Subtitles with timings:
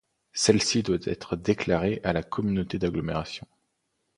[0.33, 3.45] Celle-ci doit être déclarée à la communauté d'agglomération.